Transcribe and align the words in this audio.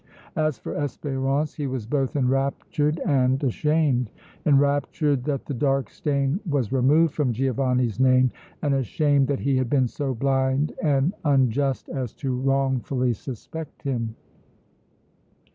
As 0.35 0.57
for 0.57 0.73
Espérance, 0.73 1.55
he 1.57 1.67
was 1.67 1.85
both 1.85 2.15
enraptured 2.15 2.99
and 3.05 3.43
ashamed 3.43 4.09
enraptured 4.47 5.25
that 5.25 5.45
the 5.45 5.53
dark 5.53 5.91
stain 5.91 6.39
was 6.49 6.71
removed 6.71 7.13
from 7.13 7.31
Giovanni's 7.33 7.99
name 7.99 8.31
and 8.63 8.73
ashamed 8.73 9.27
that 9.27 9.41
he 9.41 9.57
had 9.57 9.69
been 9.69 9.87
so 9.87 10.15
blind 10.15 10.73
and 10.81 11.13
unjust 11.23 11.87
as 11.89 12.15
to 12.15 12.35
wrongfully 12.41 13.13
suspect 13.13 13.83
him. 13.83 14.15